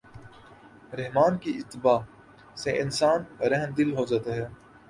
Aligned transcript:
رحمٰن 0.93 1.37
کی 1.37 1.51
اتباع 1.57 1.99
سے 2.55 2.71
انسان 2.81 3.19
رحمدل 3.51 3.93
ہو 3.97 4.05
جاتا 4.05 4.35
ہے۔ 4.35 4.47